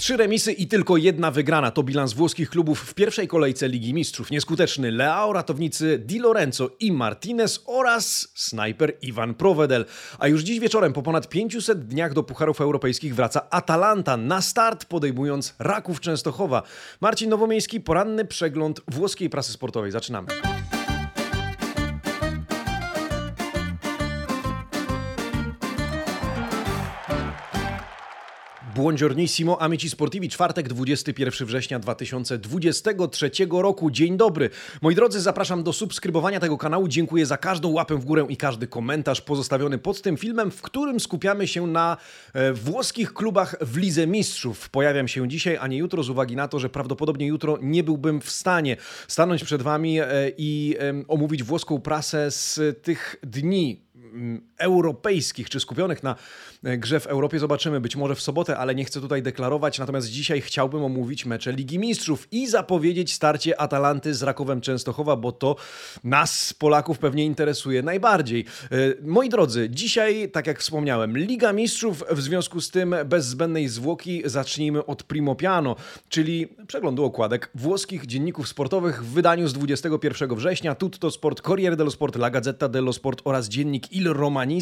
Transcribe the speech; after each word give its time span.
Trzy 0.00 0.16
remisy 0.16 0.52
i 0.52 0.66
tylko 0.66 0.96
jedna 0.96 1.30
wygrana 1.30 1.70
to 1.70 1.82
bilans 1.82 2.12
włoskich 2.12 2.50
klubów 2.50 2.80
w 2.80 2.94
pierwszej 2.94 3.28
kolejce 3.28 3.68
Ligi 3.68 3.94
Mistrzów. 3.94 4.30
Nieskuteczny 4.30 4.90
Leao, 4.90 5.32
ratownicy 5.32 5.98
Di 5.98 6.18
Lorenzo 6.18 6.70
i 6.80 6.92
Martinez 6.92 7.62
oraz 7.66 8.28
snajper 8.34 8.92
Iwan 9.02 9.34
Provedel. 9.34 9.84
A 10.18 10.28
już 10.28 10.42
dziś 10.42 10.60
wieczorem 10.60 10.92
po 10.92 11.02
ponad 11.02 11.28
500 11.28 11.86
dniach 11.86 12.12
do 12.12 12.22
Pucharów 12.22 12.60
Europejskich 12.60 13.14
wraca 13.14 13.50
Atalanta 13.50 14.16
na 14.16 14.40
start 14.40 14.84
podejmując 14.84 15.54
Raków 15.58 16.00
Częstochowa. 16.00 16.62
Marcin 17.00 17.30
Nowomiejski, 17.30 17.80
poranny 17.80 18.24
przegląd 18.24 18.80
włoskiej 18.88 19.30
prasy 19.30 19.52
sportowej. 19.52 19.90
Zaczynamy. 19.90 20.28
Buongiornissimo, 28.80 29.62
amici 29.62 29.90
sportivi, 29.90 30.28
czwartek, 30.28 30.68
21 30.68 31.46
września 31.46 31.78
2023 31.78 33.30
roku. 33.50 33.90
Dzień 33.90 34.16
dobry. 34.16 34.50
Moi 34.82 34.94
drodzy, 34.94 35.20
zapraszam 35.20 35.62
do 35.62 35.72
subskrybowania 35.72 36.40
tego 36.40 36.58
kanału. 36.58 36.88
Dziękuję 36.88 37.26
za 37.26 37.36
każdą 37.36 37.68
łapę 37.68 37.96
w 37.96 38.04
górę 38.04 38.26
i 38.28 38.36
każdy 38.36 38.66
komentarz 38.66 39.20
pozostawiony 39.20 39.78
pod 39.78 40.02
tym 40.02 40.16
filmem, 40.16 40.50
w 40.50 40.62
którym 40.62 41.00
skupiamy 41.00 41.48
się 41.48 41.66
na 41.66 41.96
e, 42.32 42.52
włoskich 42.52 43.12
klubach 43.12 43.56
w 43.60 43.76
Lidze 43.76 44.06
Mistrzów. 44.06 44.70
Pojawiam 44.70 45.08
się 45.08 45.28
dzisiaj, 45.28 45.56
a 45.60 45.66
nie 45.66 45.76
jutro, 45.76 46.02
z 46.02 46.10
uwagi 46.10 46.36
na 46.36 46.48
to, 46.48 46.58
że 46.58 46.68
prawdopodobnie 46.68 47.26
jutro 47.26 47.58
nie 47.62 47.84
byłbym 47.84 48.20
w 48.20 48.30
stanie 48.30 48.76
stanąć 49.08 49.44
przed 49.44 49.62
Wami 49.62 50.00
e, 50.00 50.06
i 50.38 50.76
omówić 51.08 51.42
włoską 51.42 51.80
prasę 51.80 52.30
z 52.30 52.60
tych 52.82 53.16
dni 53.22 53.82
mm, 53.94 54.40
europejskich, 54.58 55.50
czy 55.50 55.60
skupionych 55.60 56.02
na 56.02 56.16
grze 56.62 57.00
w 57.00 57.06
Europie. 57.06 57.38
Zobaczymy 57.38 57.80
być 57.80 57.96
może 57.96 58.14
w 58.14 58.20
sobotę, 58.20 58.58
ale 58.58 58.74
nie 58.74 58.84
chcę 58.84 59.00
tutaj 59.00 59.22
deklarować. 59.22 59.78
Natomiast 59.78 60.08
dzisiaj 60.08 60.40
chciałbym 60.40 60.84
omówić 60.84 61.26
mecze 61.26 61.52
Ligi 61.52 61.78
Mistrzów 61.78 62.28
i 62.32 62.48
zapowiedzieć 62.48 63.12
starcie 63.12 63.60
Atalanty 63.60 64.14
z 64.14 64.22
Rakowem 64.22 64.60
Częstochowa, 64.60 65.16
bo 65.16 65.32
to 65.32 65.56
nas, 66.04 66.52
Polaków, 66.52 66.98
pewnie 66.98 67.24
interesuje 67.24 67.82
najbardziej. 67.82 68.44
E, 68.64 68.76
moi 69.02 69.28
drodzy, 69.28 69.70
dzisiaj, 69.70 70.30
tak 70.30 70.46
jak 70.46 70.60
wspomniałem, 70.60 71.18
Liga 71.18 71.52
Mistrzów, 71.52 72.04
w 72.10 72.20
związku 72.20 72.60
z 72.60 72.70
tym 72.70 72.94
bez 73.04 73.26
zbędnej 73.26 73.68
zwłoki 73.68 74.22
zacznijmy 74.24 74.86
od 74.86 75.02
Primo 75.02 75.34
Piano, 75.34 75.76
czyli 76.08 76.48
przeglądu 76.66 77.04
okładek 77.04 77.50
włoskich 77.54 78.06
dzienników 78.06 78.48
sportowych 78.48 79.04
w 79.04 79.12
wydaniu 79.12 79.48
z 79.48 79.52
21 79.52 80.34
września. 80.34 80.74
Tutto 80.74 81.10
Sport, 81.10 81.40
Corriere 81.40 81.76
dello 81.76 81.90
Sport, 81.90 82.16
La 82.16 82.30
Gazzetta 82.30 82.68
dello 82.68 82.92
Sport 82.92 83.20
oraz 83.24 83.48
dziennik 83.48 83.92
Il 83.92 84.08
Romani 84.12 84.60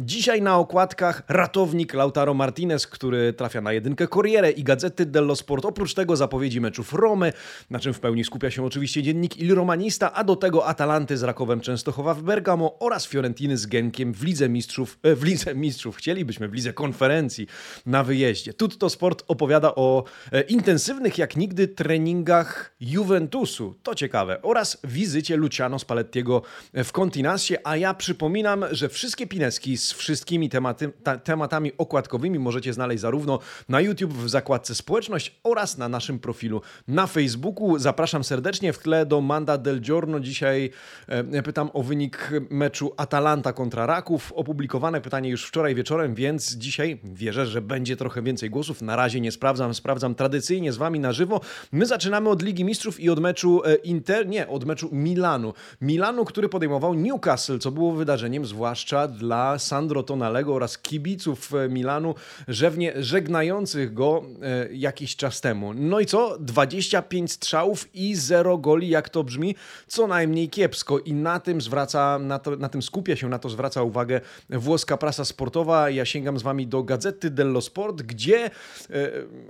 Dzisiaj 0.00 0.42
na 0.42 0.58
okładkach 0.58 1.22
ratownik 1.30 1.94
Lautaro 1.94 2.34
Martinez, 2.34 2.86
który 2.86 3.32
trafia 3.32 3.60
na 3.60 3.72
jedynkę 3.72 4.08
Corriere 4.08 4.50
i 4.50 4.64
Gazety 4.64 5.06
dello 5.06 5.36
Sport. 5.36 5.64
Oprócz 5.64 5.94
tego 5.94 6.16
zapowiedzi 6.16 6.60
meczów 6.60 6.92
Romy, 6.92 7.32
na 7.70 7.78
czym 7.78 7.94
w 7.94 8.00
pełni 8.00 8.24
skupia 8.24 8.50
się 8.50 8.64
oczywiście 8.64 9.02
dziennik 9.02 9.36
Il 9.36 9.54
Romanista, 9.54 10.12
a 10.12 10.24
do 10.24 10.36
tego 10.36 10.66
Atalanty 10.66 11.16
z 11.16 11.22
Rakowem 11.22 11.60
Częstochowa 11.60 12.14
w 12.14 12.22
Bergamo 12.22 12.78
oraz 12.78 13.06
Fiorentiny 13.06 13.56
z 13.56 13.66
Genkiem 13.66 14.14
w 14.14 14.22
Lidze 14.22 14.48
Mistrzów, 14.48 14.98
e, 15.02 15.14
w 15.14 15.24
Lidze 15.24 15.54
Mistrzów, 15.54 15.96
chcielibyśmy 15.96 16.48
w 16.48 16.54
Lidze 16.54 16.72
Konferencji 16.72 17.46
na 17.86 18.04
wyjeździe. 18.04 18.54
Tutto 18.54 18.90
Sport 18.90 19.24
opowiada 19.28 19.74
o 19.74 20.04
e, 20.32 20.40
intensywnych 20.40 21.18
jak 21.18 21.36
nigdy 21.36 21.68
treningach 21.68 22.76
Juventusu, 22.80 23.74
to 23.82 23.94
ciekawe, 23.94 24.42
oraz 24.42 24.78
wizycie 24.84 25.36
Luciano 25.36 25.78
Spallettiego 25.78 26.42
w 26.74 26.92
Continasie, 26.92 27.56
a 27.64 27.76
ja 27.76 27.94
przypominam, 27.94 28.64
że 28.70 28.88
Wszystkie 28.88 29.26
pineski 29.26 29.78
z 29.78 29.92
wszystkimi 29.92 30.48
tematy, 30.48 30.92
ta, 31.02 31.19
tematami 31.24 31.72
okładkowymi 31.78 32.38
możecie 32.38 32.72
znaleźć 32.72 33.00
zarówno 33.00 33.38
na 33.68 33.80
YouTube 33.80 34.12
w 34.12 34.28
zakładce 34.28 34.74
społeczność 34.74 35.40
oraz 35.44 35.78
na 35.78 35.88
naszym 35.88 36.18
profilu 36.18 36.62
na 36.88 37.06
Facebooku. 37.06 37.78
Zapraszam 37.78 38.24
serdecznie 38.24 38.72
w 38.72 38.78
tle 38.78 39.06
do 39.06 39.20
Manda 39.20 39.58
del 39.58 39.80
Giorno. 39.80 40.20
Dzisiaj 40.20 40.70
e, 41.08 41.42
pytam 41.42 41.70
o 41.74 41.82
wynik 41.82 42.30
meczu 42.50 42.92
Atalanta 42.96 43.52
kontra 43.52 43.86
Raków. 43.86 44.32
Opublikowane 44.32 45.00
pytanie 45.00 45.30
już 45.30 45.46
wczoraj 45.46 45.74
wieczorem, 45.74 46.14
więc 46.14 46.54
dzisiaj 46.54 47.00
wierzę, 47.04 47.46
że 47.46 47.60
będzie 47.60 47.96
trochę 47.96 48.22
więcej 48.22 48.50
głosów. 48.50 48.82
Na 48.82 48.96
razie 48.96 49.20
nie 49.20 49.32
sprawdzam, 49.32 49.74
sprawdzam 49.74 50.14
tradycyjnie 50.14 50.72
z 50.72 50.76
Wami 50.76 51.00
na 51.00 51.12
żywo. 51.12 51.40
My 51.72 51.86
zaczynamy 51.86 52.28
od 52.28 52.42
Ligi 52.42 52.64
Mistrzów 52.64 53.00
i 53.00 53.10
od 53.10 53.20
meczu 53.20 53.62
e, 53.64 53.74
Inter, 53.74 54.28
nie, 54.28 54.48
od 54.48 54.64
meczu 54.64 54.88
Milanu. 54.92 55.52
Milanu, 55.80 56.24
który 56.24 56.48
podejmował 56.48 56.94
Newcastle, 56.94 57.58
co 57.58 57.70
było 57.70 57.92
wydarzeniem 57.92 58.46
zwłaszcza 58.46 59.08
dla 59.08 59.58
Sandro 59.58 60.02
Tonalego 60.02 60.54
oraz 60.54 60.78
kibiców 61.10 61.54
e, 61.54 61.68
Milanu, 61.68 62.14
rzewnie 62.48 62.92
żegnających 62.96 63.94
go 63.94 64.22
e, 64.42 64.68
jakiś 64.72 65.16
czas 65.16 65.40
temu. 65.40 65.74
No 65.74 66.00
i 66.00 66.06
co? 66.06 66.38
25 66.38 67.32
strzałów 67.32 67.94
i 67.94 68.14
0 68.14 68.58
goli, 68.58 68.88
jak 68.88 69.08
to 69.08 69.24
brzmi, 69.24 69.54
co 69.86 70.06
najmniej 70.06 70.48
kiepsko. 70.48 70.98
I 70.98 71.12
na 71.12 71.40
tym 71.40 71.60
zwraca, 71.60 72.18
na, 72.18 72.38
to, 72.38 72.56
na 72.56 72.68
tym 72.68 72.82
skupia 72.82 73.16
się, 73.16 73.28
na 73.28 73.38
to 73.38 73.48
zwraca 73.48 73.82
uwagę 73.82 74.20
włoska 74.50 74.96
prasa 74.96 75.24
sportowa. 75.24 75.90
Ja 75.90 76.04
sięgam 76.04 76.38
z 76.38 76.42
wami 76.42 76.66
do 76.66 76.82
Gazety 76.82 77.30
dello 77.30 77.60
Sport, 77.60 78.02
gdzie 78.02 78.44
e, 78.44 78.50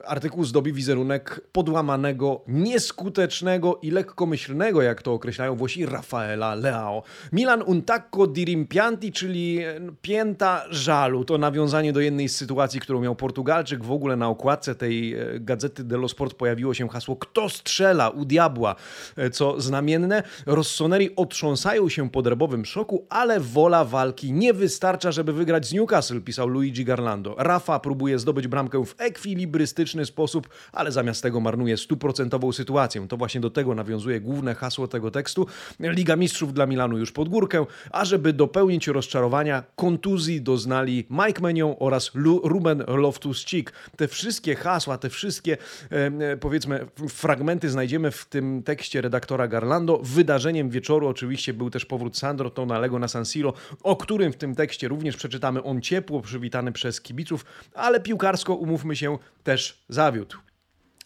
artykuł 0.07 0.45
zdobi 0.45 0.73
wizerunek 0.73 1.41
podłamanego, 1.53 2.41
nieskutecznego 2.49 3.79
i 3.83 3.91
lekkomyślnego, 3.91 4.83
jak 4.83 5.03
to 5.03 5.13
określają 5.13 5.57
Włosi, 5.57 5.87
Rafaela 5.87 6.55
Leao. 6.55 7.03
Milan 7.33 7.63
un 7.63 7.83
tacco 7.83 8.27
di 8.27 8.45
rimpianti, 8.45 9.13
czyli 9.13 9.61
pięta 10.03 10.65
żalu. 10.71 11.25
To 11.25 11.39
nawiązanie 11.51 11.93
do 11.93 12.01
jednej 12.01 12.29
z 12.29 12.37
sytuacji, 12.37 12.81
którą 12.81 13.01
miał 13.01 13.17
Portugalczyk. 13.17 13.85
W 13.85 13.93
ogóle 13.93 14.17
na 14.17 14.29
okładce 14.29 14.75
tej 14.75 15.15
e, 15.15 15.41
gazety 15.41 15.85
dello 15.85 16.09
Sport 16.09 16.35
pojawiło 16.35 16.75
się 16.75 16.89
hasło 16.89 17.17
Kto 17.17 17.49
strzela 17.49 18.09
u 18.09 18.25
diabła? 18.25 18.77
E, 19.17 19.31
co 19.31 19.61
znamienne. 19.61 20.23
Rossoneri 20.47 21.17
otrząsają 21.17 21.89
się 21.89 22.11
po 22.11 22.23
drebowym 22.23 22.65
szoku, 22.65 23.07
ale 23.09 23.41
wola 23.41 23.85
walki 23.85 24.33
nie 24.33 24.55
wystarcza, 24.55 25.13
żeby 25.13 25.33
wygrać 25.33 25.67
z 25.67 25.73
Newcastle, 25.73 26.21
pisał 26.21 26.49
Luigi 26.49 26.85
Garlando. 26.85 27.35
Rafa 27.39 27.81
próbuje 27.81 28.19
zdobyć 28.19 28.49
bramkę 28.49 28.85
w 28.85 28.95
ekwilibrystyczny 28.99 30.07
sposób, 30.07 30.49
ale 30.73 30.93
zamiast 30.93 31.23
tego 31.23 31.41
marnuje 31.41 31.77
stuprocentową 31.77 32.53
sytuację. 32.53 33.09
To 33.09 33.17
właśnie 33.17 33.41
do 33.41 33.51
tego 33.51 33.75
nawiązuje 33.75 34.21
główne 34.21 34.55
hasło 34.55 34.89
tego 34.89 35.11
tekstu. 35.11 35.47
Liga 35.81 36.17
Mistrzów 36.17 36.55
dla 36.55 36.67
Milanu 36.67 36.99
już 36.99 37.13
pod 37.13 37.29
górkę, 37.29 37.67
a 37.91 38.05
żeby 38.05 38.33
dopełnić 38.33 38.87
rozczarowanie 38.87 39.63
kontuzji 39.77 40.41
doznali 40.43 41.07
Mike 41.11 41.40
Menion 41.41 41.75
oraz 41.79 42.11
Ruben 42.43 42.79
Loftus-Cheek. 42.79 43.73
Te 43.97 44.09
wszystkie 44.09 44.55
hasła, 44.55 44.99
te 44.99 45.11
wszystkie 45.11 45.57
e, 45.91 46.37
powiedzmy 46.37 46.87
fragmenty 47.09 47.71
znajdziemy 47.71 48.11
w 48.11 48.25
tym 48.25 48.63
tekście 48.63 49.01
redaktora 49.01 49.49
Garlando. 49.49 50.01
Wydarzeniem 50.03 50.71
wieczoru 50.71 51.09
oczywiście 51.09 51.55
był 51.55 51.71
też 51.71 51.87
powrót 51.87 52.19
Sandro 52.19 52.51
Tonalego 52.51 52.99
na 52.99 53.09
San 53.09 53.25
Siro, 53.25 53.53
o 53.83 53.97
którym 53.97 54.33
w 54.33 54.37
tym 54.37 54.55
tekście 54.55 54.89
również 54.89 55.17
przeczytamy. 55.17 55.63
On 55.63 55.81
ciepło 55.81 56.21
przywitany 56.21 56.73
przez 56.73 57.01
kibiców, 57.01 57.45
ale 57.75 58.01
piłkarsko, 58.01 58.55
umówmy 58.55 58.97
się, 58.97 59.19
też 59.45 59.85
zawiódł. 59.89 60.50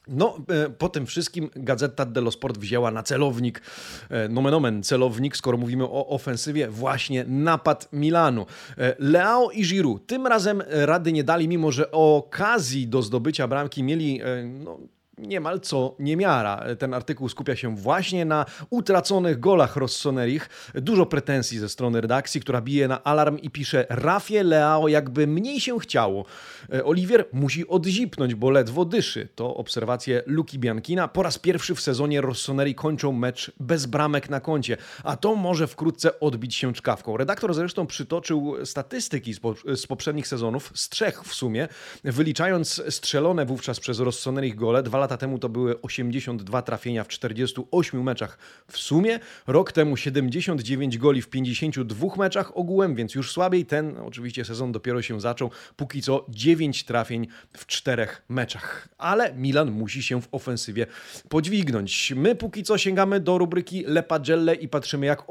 No, 0.08 0.38
e, 0.48 0.70
po 0.70 0.88
tym 0.88 1.06
wszystkim 1.06 1.50
Gazeta 1.56 2.04
dello 2.06 2.30
Sport 2.30 2.58
wzięła 2.58 2.90
na 2.90 3.02
celownik, 3.02 3.62
e, 4.10 4.28
nomen 4.28 4.54
omen 4.54 4.82
celownik, 4.82 5.36
skoro 5.36 5.58
mówimy 5.58 5.84
o 5.84 6.08
ofensywie, 6.08 6.68
właśnie 6.68 7.24
napad 7.28 7.88
Milanu. 7.92 8.46
E, 8.78 8.96
Leao 8.98 9.50
i 9.50 9.62
Giroud 9.62 10.06
tym 10.06 10.26
razem 10.26 10.62
rady 10.68 11.12
nie 11.12 11.24
dali, 11.24 11.48
mimo 11.48 11.72
że 11.72 11.90
okazji 11.90 12.88
do 12.88 13.02
zdobycia 13.02 13.48
bramki 13.48 13.82
mieli 13.82 14.20
no, 14.64 14.78
niemal 15.18 15.60
co 15.60 15.94
niemiara. 15.98 16.64
Ten 16.78 16.94
artykuł 16.94 17.28
skupia 17.28 17.56
się 17.56 17.76
właśnie 17.76 18.24
na 18.24 18.46
utraconych 18.70 19.40
golach 19.40 19.76
Rossonerich. 19.76 20.48
Dużo 20.74 21.06
pretensji 21.06 21.58
ze 21.58 21.68
strony 21.68 22.00
redakcji, 22.00 22.40
która 22.40 22.60
bije 22.60 22.88
na 22.88 23.04
alarm 23.04 23.38
i 23.38 23.50
pisze 23.50 23.86
Rafie 23.88 24.42
Leao 24.42 24.88
jakby 24.88 25.26
mniej 25.26 25.60
się 25.60 25.78
chciało. 25.78 26.24
E, 26.72 26.84
Oliwier 26.84 27.24
musi 27.32 27.68
odzipnąć, 27.68 28.34
bo 28.34 28.50
ledwo 28.50 28.84
dyszy. 28.84 29.28
To 29.34 29.56
obserwacje 29.56 30.22
Luki 30.26 30.58
Biankina. 30.58 31.08
Po 31.08 31.22
raz 31.22 31.38
pierwszy 31.38 31.74
w 31.74 31.80
sezonie 31.80 32.20
Rossoneri 32.20 32.74
kończą 32.74 33.12
mecz 33.12 33.52
bez 33.60 33.86
bramek 33.86 34.30
na 34.30 34.40
koncie, 34.40 34.76
a 35.04 35.16
to 35.16 35.36
może 35.36 35.66
wkrótce 35.66 36.20
odbić 36.20 36.54
się 36.54 36.72
czkawką. 36.72 37.16
Redaktor 37.16 37.54
zresztą 37.54 37.86
przytoczył 37.86 38.54
statystyki 38.64 39.34
z, 39.34 39.40
po, 39.40 39.54
z 39.74 39.86
poprzednich 39.86 40.28
sezonów, 40.28 40.72
z 40.74 40.88
trzech 40.88 41.22
w 41.22 41.34
sumie, 41.34 41.68
wyliczając 42.04 42.82
strzelone 42.88 43.46
wówczas 43.46 43.80
przez 43.80 44.00
Rossonerich 44.00 44.54
gole. 44.54 44.82
Dwa 44.82 45.03
lata 45.04 45.16
temu 45.16 45.38
to 45.38 45.48
były 45.48 45.80
82 45.82 46.62
trafienia 46.62 47.04
w 47.04 47.08
48 47.08 48.02
meczach 48.02 48.38
w 48.68 48.78
sumie. 48.78 49.18
Rok 49.46 49.72
temu 49.72 49.96
79 49.96 50.98
goli 50.98 51.22
w 51.22 51.28
52 51.28 52.16
meczach 52.16 52.56
ogółem, 52.56 52.94
więc 52.94 53.14
już 53.14 53.32
słabiej. 53.32 53.66
Ten 53.66 53.96
oczywiście 53.98 54.44
sezon 54.44 54.72
dopiero 54.72 55.02
się 55.02 55.20
zaczął. 55.20 55.50
Póki 55.76 56.02
co 56.02 56.26
9 56.28 56.84
trafień 56.84 57.26
w 57.52 57.66
4 57.66 58.06
meczach. 58.28 58.88
Ale 58.98 59.34
Milan 59.34 59.70
musi 59.70 60.02
się 60.02 60.22
w 60.22 60.28
ofensywie 60.32 60.86
podźwignąć. 61.28 62.12
My 62.16 62.34
póki 62.34 62.62
co 62.62 62.78
sięgamy 62.78 63.20
do 63.20 63.38
rubryki 63.38 63.84
Le 63.86 64.02
Pagelle 64.02 64.54
i 64.54 64.68
patrzymy 64.68 65.06
jak 65.06 65.22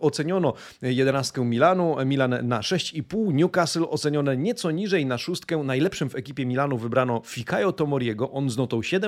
oceniono 0.00 0.54
11 0.82 1.44
Milanu. 1.44 1.96
Milan 2.06 2.48
na 2.48 2.60
6,5, 2.60 3.34
Newcastle 3.34 3.88
ocenione 3.88 4.36
nieco 4.36 4.70
niżej 4.70 5.06
na 5.06 5.18
szóstkę. 5.18 5.56
Najlepszym 5.56 6.10
w 6.10 6.14
ekipie 6.14 6.46
Milanu 6.46 6.78
wybrano 6.78 7.22
Fikayo 7.24 7.72
Tomoriego, 7.72 8.30
on 8.30 8.50
z 8.50 8.56
notą 8.56 8.82
7. 8.82 9.07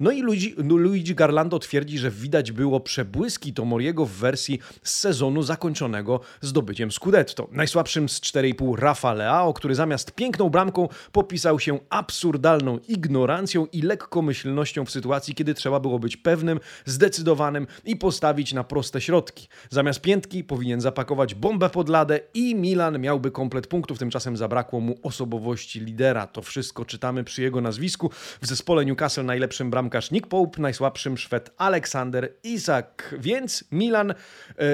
No 0.00 0.10
i 0.10 0.22
Luigi, 0.22 0.54
Luigi 0.58 1.14
Garlando 1.14 1.58
twierdzi, 1.58 1.98
że 1.98 2.10
widać 2.10 2.52
było 2.52 2.80
przebłyski 2.80 3.52
Tomoriego 3.52 4.06
w 4.06 4.10
wersji 4.10 4.58
z 4.82 4.94
sezonu 4.94 5.42
zakończonego 5.42 6.20
zdobyciem 6.40 6.92
Scudetto. 6.92 7.48
Najsłabszym 7.52 8.08
z 8.08 8.20
4,5 8.20 8.74
Rafa 8.74 9.12
Leao, 9.12 9.52
który 9.52 9.74
zamiast 9.74 10.12
piękną 10.12 10.50
bramką 10.50 10.88
popisał 11.12 11.60
się 11.60 11.78
absurdalną 11.90 12.78
ignorancją 12.88 13.66
i 13.72 13.82
lekkomyślnością 13.82 14.84
w 14.84 14.90
sytuacji, 14.90 15.34
kiedy 15.34 15.54
trzeba 15.54 15.80
było 15.80 15.98
być 15.98 16.16
pewnym, 16.16 16.60
zdecydowanym 16.84 17.66
i 17.84 17.96
postawić 17.96 18.52
na 18.52 18.64
proste 18.64 19.00
środki. 19.00 19.48
Zamiast 19.70 20.00
piętki 20.00 20.44
powinien 20.44 20.80
zapakować 20.80 21.34
bombę 21.34 21.70
pod 21.70 21.88
ladę 21.88 22.20
i 22.34 22.54
Milan 22.54 22.98
miałby 23.00 23.30
komplet 23.30 23.66
punktów, 23.66 23.98
tymczasem 23.98 24.36
zabrakło 24.36 24.80
mu 24.80 24.98
osobowości 25.02 25.80
lidera. 25.80 26.26
To 26.26 26.42
wszystko 26.42 26.84
czytamy 26.84 27.24
przy 27.24 27.42
jego 27.42 27.60
nazwisku. 27.60 28.10
W 28.42 28.46
zespole 28.46 28.84
Newcastle 28.84 29.24
najlepszym 29.34 29.70
bramkarz 29.70 30.10
Nick 30.10 30.26
Pope, 30.26 30.62
najsłabszym 30.62 31.18
Szwed 31.18 31.50
Aleksander 31.56 32.32
Isak. 32.42 33.14
Więc 33.18 33.64
Milan 33.72 34.10
e, 34.10 34.14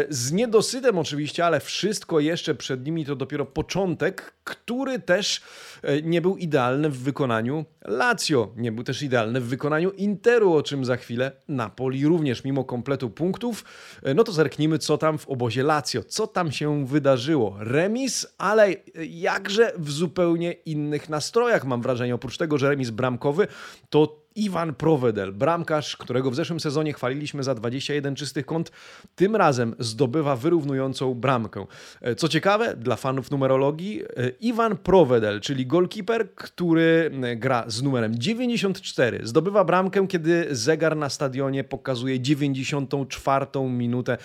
z 0.08 0.32
niedosytem 0.32 0.98
oczywiście, 0.98 1.46
ale 1.46 1.60
wszystko 1.60 2.20
jeszcze 2.20 2.54
przed 2.54 2.86
nimi 2.86 3.04
to 3.04 3.16
dopiero 3.16 3.46
początek, 3.46 4.34
który 4.44 4.98
też 4.98 5.40
e, 5.82 6.02
nie 6.02 6.20
był 6.20 6.36
idealny 6.36 6.90
w 6.90 6.98
wykonaniu 6.98 7.64
Lazio. 7.84 8.52
Nie 8.56 8.72
był 8.72 8.84
też 8.84 9.02
idealny 9.02 9.40
w 9.40 9.48
wykonaniu 9.48 9.90
Interu, 9.90 10.52
o 10.52 10.62
czym 10.62 10.84
za 10.84 10.96
chwilę. 10.96 11.32
Napoli 11.48 12.06
również, 12.06 12.44
mimo 12.44 12.64
kompletu 12.64 13.10
punktów. 13.10 13.64
E, 14.02 14.14
no 14.14 14.24
to 14.24 14.32
zerknijmy, 14.32 14.78
co 14.78 14.98
tam 14.98 15.18
w 15.18 15.28
obozie 15.28 15.62
Lazio. 15.62 16.04
Co 16.04 16.26
tam 16.26 16.52
się 16.52 16.86
wydarzyło? 16.86 17.56
Remis, 17.58 18.26
ale 18.38 18.74
jakże 19.10 19.72
w 19.78 19.90
zupełnie 19.90 20.52
innych 20.52 21.08
nastrojach, 21.08 21.64
mam 21.64 21.82
wrażenie. 21.82 22.14
Oprócz 22.14 22.38
tego, 22.38 22.58
że 22.58 22.68
remis 22.68 22.90
bramkowy, 22.90 23.46
to 23.90 24.20
Iwan 24.34 24.74
Provedel, 24.74 25.32
bramkarz, 25.32 25.96
którego 25.96 26.30
w 26.30 26.34
zeszłym 26.34 26.60
sezonie 26.60 26.92
chwaliliśmy 26.92 27.42
za 27.42 27.54
21 27.54 28.14
czystych 28.14 28.46
kąt, 28.46 28.72
tym 29.14 29.36
razem 29.36 29.74
zdobywa 29.78 30.36
wyrównującą 30.36 31.14
bramkę. 31.14 31.66
E, 32.00 32.14
co 32.14 32.28
ciekawe, 32.28 32.76
dla 32.76 32.96
fanów 32.96 33.30
numerologii, 33.30 34.02
e, 34.02 34.28
Iwan 34.40 34.76
Provedel, 34.76 35.40
czyli 35.40 35.66
golkiper, 35.66 36.34
który 36.34 37.10
e, 37.22 37.36
gra 37.36 37.64
z 37.66 37.82
numerem 37.82 38.18
94, 38.18 39.20
zdobywa 39.22 39.64
bramkę, 39.64 40.06
kiedy 40.08 40.46
zegar 40.50 40.96
na 40.96 41.08
stadionie 41.08 41.64
pokazuje 41.64 42.20
94 42.20 43.46
minutę. 43.68 44.18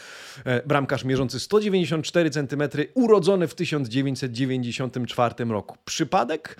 Bramkarz 0.66 1.04
mierzący 1.04 1.40
194 1.40 2.30
cm, 2.30 2.63
urodzony 2.94 3.48
w 3.48 3.56
1994 3.56 5.46
roku. 5.46 5.78
Przypadek? 5.86 6.57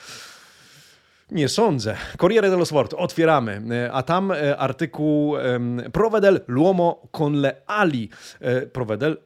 Nie 1.32 1.50
sądzę. 1.50 1.96
Corriere 2.18 2.50
dello 2.50 2.66
Sport, 2.66 2.94
otwieramy. 2.98 3.62
E, 3.72 3.92
a 3.92 4.04
tam 4.04 4.32
e, 4.32 4.58
artykuł 4.58 5.36
Provedel 5.94 6.42
Luomo 6.48 7.08
con 7.12 7.42
le 7.42 7.62
ali. 7.68 8.10
E, 8.42 8.62
Provedel 8.62 9.18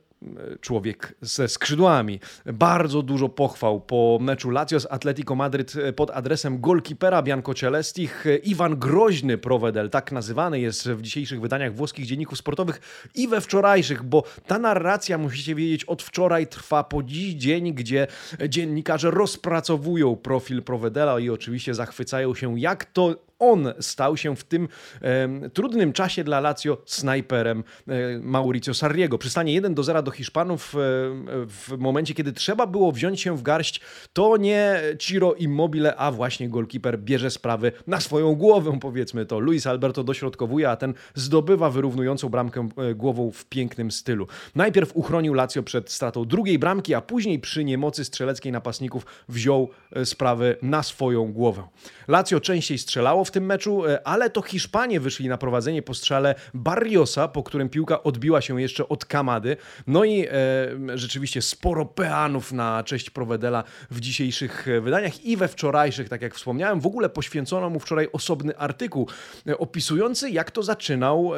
człowiek 0.61 1.15
ze 1.21 1.47
skrzydłami. 1.47 2.19
Bardzo 2.45 3.01
dużo 3.01 3.29
pochwał 3.29 3.81
po 3.81 4.17
meczu 4.21 4.49
Lazio 4.49 4.79
z 4.79 4.87
Atletico 4.89 5.35
Madryt 5.35 5.73
pod 5.95 6.11
adresem 6.11 6.61
golkipera 6.61 7.21
Bianco 7.21 7.53
Celestich. 7.53 8.25
Iwan 8.43 8.79
Groźny 8.79 9.37
Provedel, 9.37 9.89
tak 9.89 10.11
nazywany 10.11 10.59
jest 10.59 10.89
w 10.89 11.01
dzisiejszych 11.01 11.41
wydaniach 11.41 11.75
włoskich 11.75 12.05
dzienników 12.05 12.37
sportowych 12.37 13.09
i 13.15 13.27
we 13.27 13.41
wczorajszych, 13.41 14.03
bo 14.03 14.23
ta 14.47 14.59
narracja, 14.59 15.17
musicie 15.17 15.55
wiedzieć, 15.55 15.85
od 15.85 16.03
wczoraj 16.03 16.47
trwa 16.47 16.83
po 16.83 17.03
dziś 17.03 17.33
dzień, 17.33 17.73
gdzie 17.73 18.07
dziennikarze 18.49 19.11
rozpracowują 19.11 20.15
profil 20.15 20.63
Provedela 20.63 21.19
i 21.19 21.29
oczywiście 21.29 21.73
zachwycają 21.73 22.35
się, 22.35 22.59
jak 22.59 22.85
to 22.85 23.28
on 23.39 23.73
stał 23.79 24.17
się 24.17 24.35
w 24.35 24.43
tym 24.43 24.67
e, 25.01 25.49
trudnym 25.49 25.93
czasie 25.93 26.23
dla 26.23 26.39
Lazio 26.39 26.77
snajperem 26.85 27.63
e, 27.87 27.93
Mauricio 28.21 28.73
Sarriego. 28.73 29.17
Przystanie 29.17 29.53
1 29.53 29.73
do 29.73 29.83
0 29.83 30.03
do 30.03 30.11
Hiszpanów 30.11 30.75
e, 30.75 30.77
w 31.47 31.77
momencie, 31.77 32.13
kiedy 32.13 32.33
trzeba 32.33 32.67
było 32.67 32.91
wziąć 32.91 33.21
się 33.21 33.37
w 33.37 33.41
garść, 33.41 33.81
to 34.13 34.37
nie 34.37 34.81
Ciro 34.99 35.33
Immobile, 35.33 35.95
a 35.95 36.11
właśnie 36.11 36.49
golkiper 36.49 36.99
bierze 36.99 37.31
sprawy 37.31 37.71
na 37.87 37.99
swoją 37.99 38.35
głowę, 38.35 38.77
powiedzmy 38.81 39.25
to. 39.25 39.39
Luis 39.39 39.67
Alberto 39.67 40.03
dośrodkowuje, 40.03 40.69
a 40.69 40.75
ten 40.75 40.93
zdobywa 41.15 41.69
wyrównującą 41.69 42.29
bramkę 42.29 42.69
e, 42.77 42.95
głową 42.95 43.31
w 43.31 43.45
pięknym 43.45 43.91
stylu. 43.91 44.27
Najpierw 44.55 44.91
uchronił 44.93 45.33
Lazio 45.33 45.63
przed 45.63 45.91
stratą 45.91 46.25
drugiej 46.25 46.59
bramki, 46.59 46.93
a 46.93 47.01
później 47.01 47.39
przy 47.39 47.63
niemocy 47.63 48.05
strzeleckiej 48.05 48.51
napastników 48.51 49.05
wziął 49.29 49.69
e, 49.91 50.05
sprawy 50.05 50.57
na 50.61 50.83
swoją 50.83 51.33
głowę. 51.33 51.63
Lazio 52.07 52.39
częściej 52.39 52.77
strzelało 52.77 53.25
w 53.25 53.28
tym 53.31 53.45
meczu, 53.45 53.85
e, 53.85 54.07
ale 54.07 54.29
to 54.29 54.41
Hiszpanie 54.41 54.99
wyszli 54.99 55.29
na 55.29 55.37
prowadzenie 55.37 55.81
po 55.81 55.93
strzale 55.93 56.35
Barriosa, 56.53 57.27
po 57.27 57.43
którym 57.43 57.69
piłka 57.69 58.03
odbiła 58.03 58.41
się 58.41 58.61
jeszcze 58.61 58.89
od 58.89 59.05
Kamady. 59.05 59.57
No 59.87 60.03
i 60.03 60.25
e, 60.25 60.29
rzeczywiście 60.95 61.41
sporo 61.41 61.85
peanów 61.85 62.51
na 62.51 62.83
cześć 62.83 63.09
Provedela 63.09 63.63
w 63.91 63.99
dzisiejszych 63.99 64.67
e, 64.67 64.81
wydaniach 64.81 65.25
i 65.25 65.37
we 65.37 65.47
wczorajszych, 65.47 66.09
tak 66.09 66.21
jak 66.21 66.35
wspomniałem. 66.35 66.79
W 66.79 66.85
ogóle 66.85 67.09
poświęcono 67.09 67.69
mu 67.69 67.79
wczoraj 67.79 68.07
osobny 68.13 68.57
artykuł 68.57 69.07
e, 69.47 69.57
opisujący, 69.57 70.29
jak 70.29 70.51
to 70.51 70.63
zaczynał 70.63 71.31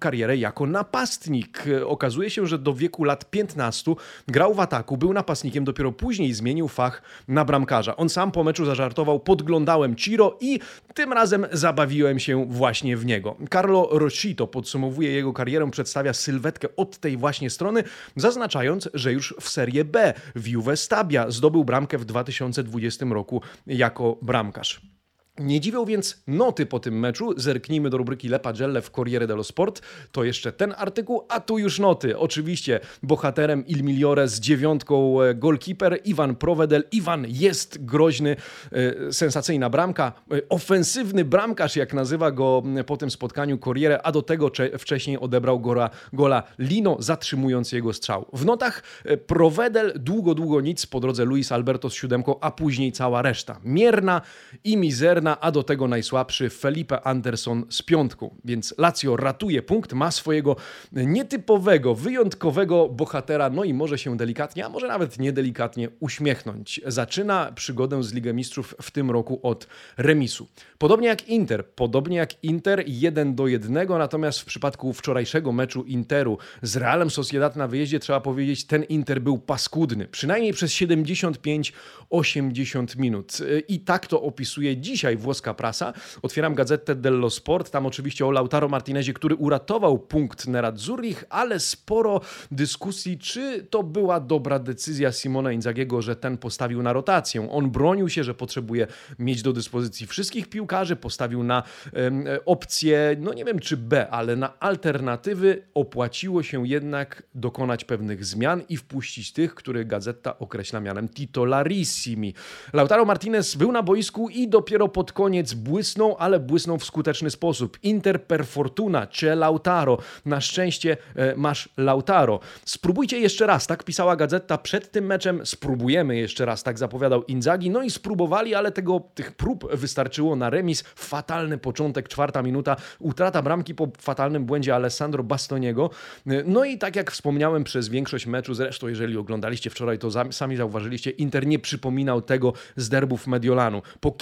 karierę 0.00 0.36
jako 0.36 0.66
napastnik. 0.66 1.64
Okazuje 1.86 2.30
się, 2.30 2.46
że 2.46 2.58
do 2.58 2.74
wieku 2.74 3.04
lat 3.04 3.30
15 3.30 3.94
grał 4.28 4.54
w 4.54 4.60
ataku, 4.60 4.96
był 4.96 5.12
napastnikiem, 5.12 5.64
dopiero 5.64 5.92
później 5.92 6.32
zmienił 6.32 6.68
fach 6.68 7.02
na 7.28 7.44
bramkarza. 7.44 7.96
On 7.96 8.08
sam 8.08 8.32
po 8.32 8.44
meczu 8.44 8.64
zażartował, 8.64 9.20
podglądałem 9.20 9.96
Ciro 9.96 10.36
i 10.40 10.60
tym 10.94 11.12
razem 11.12 11.35
zabawiłem 11.52 12.18
się 12.18 12.46
właśnie 12.48 12.96
w 12.96 13.06
niego. 13.06 13.36
Carlo 13.52 13.88
Rochito 13.92 14.46
podsumowuje 14.46 15.12
jego 15.12 15.32
karierę, 15.32 15.70
przedstawia 15.70 16.12
sylwetkę 16.12 16.68
od 16.76 16.98
tej 16.98 17.16
właśnie 17.16 17.50
strony, 17.50 17.84
zaznaczając, 18.16 18.88
że 18.94 19.12
już 19.12 19.34
w 19.40 19.48
Serie 19.48 19.84
B 19.84 20.14
w 20.34 20.48
Juve 20.48 20.76
Stabia 20.76 21.30
zdobył 21.30 21.64
bramkę 21.64 21.98
w 21.98 22.04
2020 22.04 23.06
roku 23.06 23.42
jako 23.66 24.18
bramkarz. 24.22 24.95
Nie 25.38 25.60
dziwią 25.60 25.84
więc 25.84 26.22
noty 26.26 26.66
po 26.66 26.80
tym 26.80 26.98
meczu. 26.98 27.32
Zerknijmy 27.36 27.90
do 27.90 27.98
rubryki 27.98 28.28
Le 28.28 28.40
Pagelle 28.40 28.82
w 28.82 28.90
Corriere 28.90 29.26
dello 29.26 29.44
Sport. 29.44 29.82
To 30.12 30.24
jeszcze 30.24 30.52
ten 30.52 30.74
artykuł, 30.76 31.22
a 31.28 31.40
tu 31.40 31.58
już 31.58 31.78
noty. 31.78 32.18
Oczywiście 32.18 32.80
bohaterem 33.02 33.66
Il 33.66 33.84
Migliore 33.84 34.28
z 34.28 34.40
dziewiątką 34.40 35.22
e, 35.22 35.34
golkeeper 35.34 36.00
Iwan 36.04 36.36
Provedel. 36.36 36.84
Iwan 36.92 37.26
jest 37.28 37.84
groźny, 37.84 38.36
e, 38.72 39.12
sensacyjna 39.12 39.70
bramka, 39.70 40.12
e, 40.32 40.48
ofensywny 40.48 41.24
bramkarz, 41.24 41.76
jak 41.76 41.94
nazywa 41.94 42.30
go 42.30 42.62
po 42.86 42.96
tym 42.96 43.10
spotkaniu 43.10 43.58
Corriere, 43.58 44.02
a 44.02 44.12
do 44.12 44.22
tego 44.22 44.50
wcześniej 44.78 45.18
odebrał 45.18 45.60
gola, 45.60 45.90
gola 46.12 46.42
Lino, 46.58 46.96
zatrzymując 46.98 47.72
jego 47.72 47.92
strzał. 47.92 48.26
W 48.32 48.44
notach 48.44 48.82
Provedel 49.26 49.92
długo, 49.96 50.34
długo 50.34 50.60
nic, 50.60 50.86
po 50.86 51.00
drodze 51.00 51.24
Luis 51.24 51.52
Alberto 51.52 51.90
z 51.90 51.94
siódemką, 51.94 52.40
a 52.40 52.50
później 52.50 52.92
cała 52.92 53.22
reszta. 53.22 53.60
Mierna 53.64 54.20
i 54.64 54.76
mizerna 54.76 55.25
a 55.26 55.50
do 55.50 55.62
tego 55.62 55.88
najsłabszy 55.88 56.50
Felipe 56.50 57.06
Anderson 57.06 57.64
z 57.70 57.82
piątką. 57.82 58.34
Więc 58.44 58.74
Lazio 58.78 59.16
ratuje 59.16 59.62
punkt, 59.62 59.92
ma 59.92 60.10
swojego 60.10 60.56
nietypowego, 60.92 61.94
wyjątkowego 61.94 62.88
bohatera, 62.88 63.50
no 63.50 63.64
i 63.64 63.74
może 63.74 63.98
się 63.98 64.16
delikatnie, 64.16 64.66
a 64.66 64.68
może 64.68 64.88
nawet 64.88 65.18
niedelikatnie 65.18 65.88
uśmiechnąć. 66.00 66.80
Zaczyna 66.86 67.52
przygodę 67.54 68.02
z 68.02 68.12
Ligą 68.12 68.32
Mistrzów 68.32 68.74
w 68.82 68.90
tym 68.90 69.10
roku 69.10 69.40
od 69.42 69.66
remisu. 69.96 70.46
Podobnie 70.78 71.08
jak 71.08 71.28
Inter, 71.28 71.66
podobnie 71.66 72.16
jak 72.16 72.44
Inter 72.44 72.84
1 72.86 73.34
do 73.34 73.46
1, 73.46 73.88
natomiast 73.88 74.40
w 74.40 74.44
przypadku 74.44 74.92
wczorajszego 74.92 75.52
meczu 75.52 75.82
Interu 75.82 76.38
z 76.62 76.76
Realem 76.76 77.10
Sociedad 77.10 77.56
na 77.56 77.68
wyjeździe 77.68 78.00
trzeba 78.00 78.20
powiedzieć, 78.20 78.64
ten 78.64 78.82
Inter 78.82 79.22
był 79.22 79.38
paskudny, 79.38 80.08
przynajmniej 80.08 80.52
przez 80.52 80.70
75-80 80.70 82.98
minut. 82.98 83.38
I 83.68 83.80
tak 83.80 84.06
to 84.06 84.22
opisuje 84.22 84.76
dzisiaj 84.76 85.15
włoska 85.16 85.54
prasa. 85.54 85.92
Otwieram 86.22 86.54
gazetę 86.54 86.94
dello 86.94 87.30
Sport, 87.30 87.70
tam 87.70 87.86
oczywiście 87.86 88.26
o 88.26 88.30
Lautaro 88.30 88.68
Martinezie, 88.68 89.12
który 89.12 89.34
uratował 89.34 89.98
punkt 89.98 90.46
Nerazzurich, 90.46 91.24
ale 91.30 91.60
sporo 91.60 92.20
dyskusji, 92.50 93.18
czy 93.18 93.66
to 93.70 93.82
była 93.82 94.20
dobra 94.20 94.58
decyzja 94.58 95.12
Simona 95.12 95.52
Inzagiego, 95.52 96.02
że 96.02 96.16
ten 96.16 96.38
postawił 96.38 96.82
na 96.82 96.92
rotację. 96.92 97.50
On 97.50 97.70
bronił 97.70 98.08
się, 98.08 98.24
że 98.24 98.34
potrzebuje 98.34 98.86
mieć 99.18 99.42
do 99.42 99.52
dyspozycji 99.52 100.06
wszystkich 100.06 100.48
piłkarzy, 100.48 100.96
postawił 100.96 101.42
na 101.42 101.62
um, 101.92 102.24
opcję, 102.46 103.16
no 103.20 103.34
nie 103.34 103.44
wiem 103.44 103.58
czy 103.58 103.76
B, 103.76 104.10
ale 104.10 104.36
na 104.36 104.60
alternatywy. 104.60 105.62
Opłaciło 105.74 106.42
się 106.42 106.68
jednak 106.68 107.22
dokonać 107.34 107.84
pewnych 107.84 108.24
zmian 108.24 108.62
i 108.68 108.76
wpuścić 108.76 109.32
tych, 109.32 109.54
których 109.54 109.86
gazeta 109.86 110.38
określa 110.38 110.80
mianem 110.80 111.08
titolarissimi. 111.08 112.34
Lautaro 112.72 113.04
Martinez 113.04 113.54
był 113.54 113.72
na 113.72 113.82
boisku 113.82 114.28
i 114.28 114.48
dopiero 114.48 114.88
pod 115.06 115.12
koniec 115.12 115.54
błysnął, 115.54 116.16
ale 116.18 116.40
błysnął 116.40 116.78
w 116.78 116.84
skuteczny 116.84 117.30
sposób. 117.30 117.78
Inter 117.82 118.22
per 118.22 118.46
fortuna, 118.46 119.06
c'è 119.06 119.36
Lautaro. 119.36 119.98
Na 120.24 120.40
szczęście 120.40 120.96
e, 121.16 121.36
masz 121.36 121.68
Lautaro. 121.76 122.40
Spróbujcie 122.64 123.18
jeszcze 123.18 123.46
raz, 123.46 123.66
tak 123.66 123.84
pisała 123.84 124.16
gazeta 124.16 124.58
przed 124.58 124.90
tym 124.90 125.06
meczem. 125.06 125.46
Spróbujemy 125.46 126.16
jeszcze 126.16 126.44
raz, 126.44 126.62
tak 126.62 126.78
zapowiadał 126.78 127.24
Inzaghi. 127.24 127.70
No 127.70 127.82
i 127.82 127.90
spróbowali, 127.90 128.54
ale 128.54 128.72
tego, 128.72 129.00
tych 129.14 129.32
prób 129.32 129.74
wystarczyło 129.74 130.36
na 130.36 130.50
remis. 130.50 130.84
Fatalny 130.96 131.58
początek, 131.58 132.08
czwarta 132.08 132.42
minuta, 132.42 132.76
utrata 132.98 133.42
bramki 133.42 133.74
po 133.74 133.88
fatalnym 133.98 134.44
błędzie 134.44 134.74
Alessandro 134.74 135.24
Bastoniego. 135.24 135.90
E, 136.26 136.42
no 136.46 136.64
i 136.64 136.78
tak 136.78 136.96
jak 136.96 137.10
wspomniałem 137.10 137.64
przez 137.64 137.88
większość 137.88 138.26
meczu, 138.26 138.54
zresztą 138.54 138.88
jeżeli 138.88 139.16
oglądaliście 139.16 139.70
wczoraj, 139.70 139.98
to 139.98 140.32
sami 140.32 140.56
zauważyliście, 140.56 141.10
Inter 141.10 141.46
nie 141.46 141.58
przypominał 141.58 142.22
tego 142.22 142.52
z 142.76 142.88
derbów 142.88 143.26
Mediolanu. 143.26 143.82
Po 144.00 144.12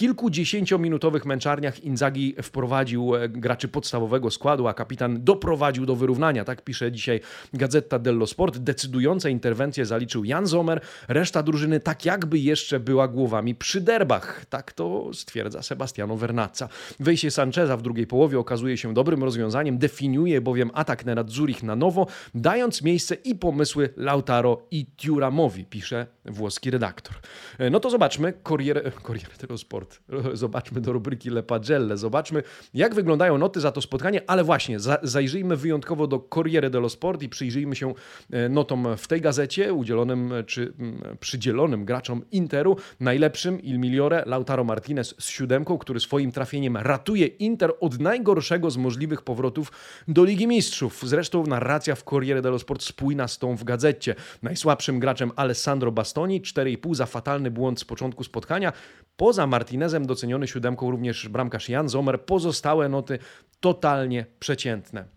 kilkudziesięciominutowych 0.74 1.26
męczarniach 1.26 1.84
Inzaghi 1.84 2.34
wprowadził 2.42 3.16
e, 3.16 3.28
graczy 3.28 3.68
podstawowego 3.68 4.30
składu, 4.30 4.68
a 4.68 4.74
kapitan 4.74 5.24
doprowadził 5.24 5.86
do 5.86 5.96
wyrównania. 5.96 6.44
Tak 6.44 6.62
pisze 6.62 6.92
dzisiaj 6.92 7.20
Gazeta 7.52 7.98
dello 7.98 8.26
Sport. 8.26 8.58
Decydujące 8.58 9.30
interwencje 9.30 9.86
zaliczył 9.86 10.24
Jan 10.24 10.46
Zomer, 10.46 10.80
reszta 11.08 11.42
drużyny 11.42 11.80
tak 11.80 12.04
jakby 12.04 12.38
jeszcze 12.38 12.80
była 12.80 13.08
głowami 13.08 13.54
przy 13.54 13.80
derbach. 13.80 14.44
Tak 14.48 14.72
to 14.72 15.10
stwierdza 15.12 15.62
Sebastiano 15.62 16.16
Vernazza. 16.16 16.68
Wejście 17.00 17.30
Sancheza 17.30 17.76
w 17.76 17.82
drugiej 17.82 18.06
połowie 18.06 18.38
okazuje 18.38 18.76
się 18.76 18.94
dobrym 18.94 19.24
rozwiązaniem, 19.24 19.78
definiuje 19.78 20.40
bowiem 20.40 20.70
atak 20.74 21.04
nad 21.04 21.30
Zurich 21.30 21.62
na 21.62 21.76
nowo, 21.76 22.06
dając 22.34 22.82
miejsce 22.82 23.14
i 23.14 23.34
pomysły 23.34 23.90
Lautaro 23.96 24.66
i 24.70 24.86
Tiuramowi, 24.86 25.64
pisze 25.64 26.06
włoski 26.24 26.70
redaktor. 26.70 27.16
E, 27.58 27.70
no 27.70 27.80
to 27.80 27.90
zobaczmy, 27.90 28.32
Corriere, 28.48 28.90
Corriere 29.06 29.34
dello 29.40 29.58
Sport, 29.58 30.00
zobaczmy 30.54 30.80
do 30.80 30.92
rubryki 30.92 31.30
Le 31.30 31.42
Pagelle, 31.42 31.96
zobaczmy 31.96 32.42
jak 32.74 32.94
wyglądają 32.94 33.38
noty 33.38 33.60
za 33.60 33.72
to 33.72 33.80
spotkanie, 33.80 34.22
ale 34.26 34.44
właśnie 34.44 34.80
za, 34.80 34.98
zajrzyjmy 35.02 35.56
wyjątkowo 35.56 36.06
do 36.06 36.28
Corriere 36.34 36.70
dello 36.70 36.88
Sport 36.88 37.22
i 37.22 37.28
przyjrzyjmy 37.28 37.76
się 37.76 37.94
e, 38.30 38.48
notom 38.48 38.86
w 38.96 39.08
tej 39.08 39.20
gazecie 39.20 39.72
udzielonym 39.72 40.32
czy 40.46 40.72
przydzielonym 41.20 41.84
graczom 41.84 42.22
Interu. 42.32 42.76
Najlepszym 43.00 43.60
Il 43.62 43.78
Migliore 43.78 44.22
Lautaro 44.26 44.64
Martinez 44.64 45.14
z 45.18 45.28
siódemką, 45.28 45.78
który 45.78 46.00
swoim 46.00 46.32
trafieniem 46.32 46.76
ratuje 46.76 47.26
Inter 47.26 47.72
od 47.80 48.00
najgorszego 48.00 48.70
z 48.70 48.76
możliwych 48.76 49.22
powrotów 49.22 49.72
do 50.08 50.24
Ligi 50.24 50.46
Mistrzów. 50.46 51.02
Zresztą 51.06 51.46
narracja 51.46 51.94
w 51.94 52.04
Corriere 52.04 52.42
dello 52.42 52.58
Sport 52.58 52.82
spójna 52.82 53.28
z 53.28 53.38
tą 53.38 53.56
w 53.56 53.64
gazecie. 53.64 54.14
Najsłabszym 54.42 55.00
graczem 55.00 55.32
Alessandro 55.36 55.92
Bastoni, 55.92 56.42
4,5 56.42 56.94
za 56.94 57.06
fatalny 57.06 57.50
błąd 57.50 57.80
z 57.80 57.84
początku 57.84 58.24
spotkania. 58.24 58.72
Poza 59.16 59.46
Martinezem 59.46 60.06
doceniony 60.06 60.43
siódemką 60.46 60.90
również 60.90 61.28
bramkarz 61.28 61.68
Jan 61.68 61.88
Zomer. 61.88 62.24
Pozostałe 62.24 62.88
noty 62.88 63.18
totalnie 63.60 64.26
przeciętne. 64.40 65.13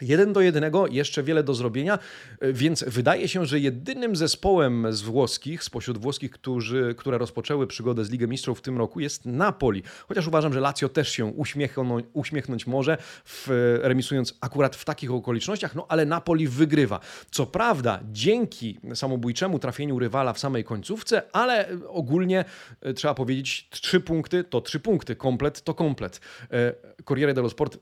Jeden 0.00 0.32
do 0.32 0.40
jednego, 0.40 0.86
jeszcze 0.86 1.22
wiele 1.22 1.42
do 1.42 1.54
zrobienia, 1.54 1.98
więc 2.42 2.84
wydaje 2.86 3.28
się, 3.28 3.46
że 3.46 3.60
jedynym 3.60 4.16
zespołem 4.16 4.86
z 4.92 5.02
włoskich, 5.02 5.64
spośród 5.64 5.98
włoskich, 5.98 6.30
którzy, 6.30 6.94
które 6.98 7.18
rozpoczęły 7.18 7.66
przygodę 7.66 8.04
z 8.04 8.10
Ligą 8.10 8.26
Mistrzów 8.26 8.58
w 8.58 8.62
tym 8.62 8.78
roku 8.78 9.00
jest 9.00 9.26
Napoli. 9.26 9.82
Chociaż 10.08 10.26
uważam, 10.26 10.52
że 10.52 10.60
Lazio 10.60 10.88
też 10.88 11.08
się 11.08 11.24
uśmiechnąć, 11.24 12.06
uśmiechnąć 12.12 12.66
może, 12.66 12.98
w, 13.24 13.78
remisując 13.82 14.34
akurat 14.40 14.76
w 14.76 14.84
takich 14.84 15.12
okolicznościach, 15.12 15.74
no 15.74 15.86
ale 15.88 16.06
Napoli 16.06 16.48
wygrywa. 16.48 17.00
Co 17.30 17.46
prawda 17.46 18.00
dzięki 18.12 18.78
samobójczemu 18.94 19.58
trafieniu 19.58 19.98
rywala 19.98 20.32
w 20.32 20.38
samej 20.38 20.64
końcówce, 20.64 21.22
ale 21.32 21.68
ogólnie 21.88 22.44
e, 22.80 22.94
trzeba 22.94 23.14
powiedzieć, 23.14 23.68
trzy 23.70 24.00
punkty 24.00 24.44
to 24.44 24.60
trzy 24.60 24.80
punkty, 24.80 25.16
komplet 25.16 25.62
to 25.62 25.74
komplet. 25.74 26.20
E, 26.50 26.72
Corriere 27.04 27.34
dello 27.34 27.50
Sport 27.50 27.78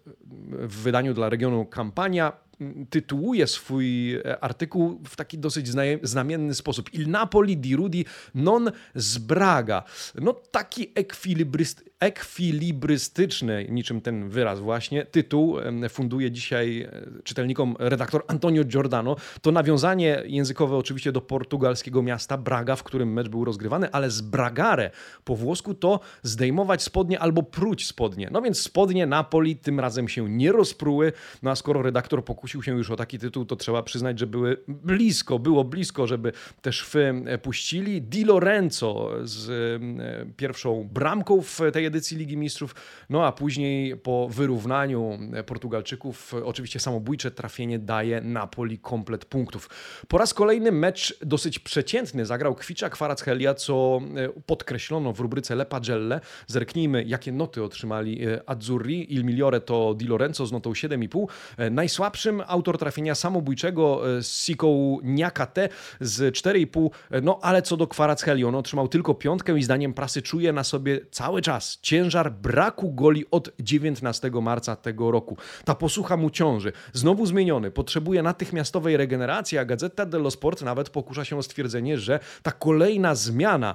w 0.50 0.83
wydaniu 0.83 1.14
dla 1.14 1.28
regionu 1.28 1.66
kampanii 2.04 2.44
tytułuje 2.90 3.46
swój 3.46 4.14
e, 4.14 4.44
artykuł 4.44 5.00
w 5.08 5.16
taki 5.16 5.38
dosyć 5.38 5.68
znamienny 6.02 6.54
sposób. 6.54 6.94
Il 6.94 7.11
Napoli 7.11 7.56
di 7.56 7.76
Rudi 7.76 8.04
non 8.34 8.70
zbraga. 8.94 9.82
No 10.20 10.32
taki 10.32 10.92
ekwilibryst, 10.94 11.84
ekwilibrystyczny, 12.00 13.66
niczym 13.70 14.00
ten 14.00 14.28
wyraz 14.28 14.60
właśnie, 14.60 15.06
tytuł 15.06 15.56
funduje 15.88 16.30
dzisiaj 16.30 16.80
e, 16.80 17.22
czytelnikom 17.24 17.76
redaktor 17.78 18.24
Antonio 18.26 18.64
Giordano. 18.64 19.16
To 19.42 19.52
nawiązanie 19.52 20.22
językowe 20.26 20.76
oczywiście 20.76 21.12
do 21.12 21.20
portugalskiego 21.20 22.02
miasta 22.02 22.38
Braga, 22.38 22.76
w 22.76 22.82
którym 22.82 23.12
mecz 23.12 23.28
był 23.28 23.44
rozgrywany, 23.44 23.90
ale 23.92 24.10
z 24.10 24.20
bragare 24.20 24.90
po 25.24 25.36
włosku 25.36 25.74
to 25.74 26.00
zdejmować 26.22 26.82
spodnie 26.82 27.20
albo 27.20 27.42
pruć 27.42 27.86
spodnie. 27.86 28.28
No 28.32 28.42
więc 28.42 28.60
spodnie 28.60 29.06
Napoli 29.06 29.56
tym 29.56 29.80
razem 29.80 30.08
się 30.08 30.28
nie 30.30 30.52
rozpruły, 30.52 31.12
no 31.42 31.50
a 31.50 31.56
skoro 31.56 31.82
redaktor 31.82 32.24
pokusił 32.24 32.62
się 32.62 32.76
już 32.76 32.90
o 32.90 32.96
taki 32.96 33.18
tytuł, 33.18 33.44
to 33.44 33.56
trzeba 33.56 33.82
przyznać, 33.82 34.18
że 34.18 34.26
były 34.26 34.56
blisko, 34.68 35.38
było 35.38 35.64
blisko, 35.64 36.06
żeby 36.06 36.32
te 36.62 36.72
szwy 36.72 37.22
e, 37.26 37.38
puścili. 37.38 38.02
Di 38.02 38.24
Lorenzo 38.24 39.10
z 39.22 39.50
e, 39.50 40.34
pierwszą 40.36 40.88
bramką 40.92 41.42
w 41.42 41.60
tej 41.72 41.83
edycji 41.86 42.16
Ligi 42.16 42.36
Mistrzów, 42.36 42.74
no 43.10 43.26
a 43.26 43.32
później 43.32 43.96
po 43.96 44.28
wyrównaniu 44.28 45.18
Portugalczyków 45.46 46.34
oczywiście 46.44 46.80
samobójcze 46.80 47.30
trafienie 47.30 47.78
daje 47.78 48.20
Napoli 48.20 48.78
komplet 48.78 49.24
punktów. 49.24 49.70
Po 50.08 50.18
raz 50.18 50.34
kolejny 50.34 50.72
mecz 50.72 51.18
dosyć 51.20 51.58
przeciętny 51.58 52.26
zagrał 52.26 52.54
Kwicza 52.54 52.90
Kwaracchelia, 52.90 53.54
co 53.54 54.00
e, 54.16 54.28
podkreślono 54.46 55.12
w 55.12 55.20
rubryce 55.20 55.54
Le 55.54 55.66
Pagelle. 55.66 56.20
Zerknijmy, 56.46 57.04
jakie 57.04 57.32
noty 57.32 57.62
otrzymali 57.62 58.20
Azzurri. 58.46 59.14
Il 59.14 59.24
Migliore 59.24 59.60
to 59.60 59.94
Di 59.94 60.06
Lorenzo 60.06 60.46
z 60.46 60.52
notą 60.52 60.72
7,5. 60.72 61.26
Najsłabszym 61.70 62.42
autor 62.46 62.78
trafienia 62.78 63.14
samobójczego 63.14 64.02
Siką 64.22 64.98
Niakate 65.02 65.68
z 66.00 66.34
4,5. 66.34 66.90
No 67.22 67.38
ale 67.42 67.62
co 67.62 67.76
do 67.76 67.86
Kwarachelli, 67.86 68.44
on 68.44 68.54
otrzymał 68.54 68.88
tylko 68.88 69.14
piątkę 69.14 69.58
i 69.58 69.62
zdaniem 69.62 69.94
prasy 69.94 70.22
czuje 70.22 70.52
na 70.52 70.64
sobie 70.64 71.00
cały 71.10 71.42
czas 71.42 71.74
ciężar 71.83 72.33
braku 72.33 72.93
goli 72.93 73.25
od 73.31 73.50
19 73.61 74.31
marca 74.43 74.76
tego 74.76 75.11
roku. 75.11 75.37
Ta 75.64 75.75
posłucha 75.75 76.16
mu 76.16 76.31
ciąży. 76.31 76.73
Znowu 76.93 77.26
zmieniony, 77.26 77.71
potrzebuje 77.71 78.23
natychmiastowej 78.23 78.97
regeneracji, 78.97 79.59
a 79.59 79.64
Gazeta 79.64 80.07
dello 80.07 80.31
Sport 80.31 80.62
nawet 80.62 80.90
pokusza 80.90 81.25
się 81.25 81.38
o 81.38 81.43
stwierdzenie, 81.43 81.99
że 81.99 82.21
ta 82.43 82.52
kolejna 82.52 83.14
zmiana 83.14 83.75